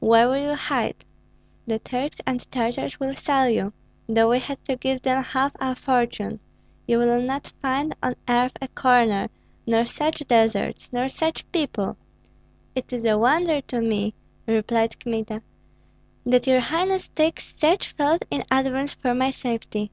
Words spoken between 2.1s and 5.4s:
and Tartars will sell you, though we had to give them